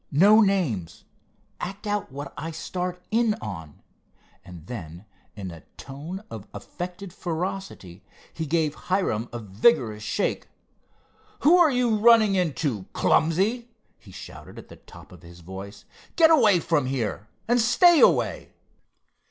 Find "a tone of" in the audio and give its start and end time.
5.51-6.47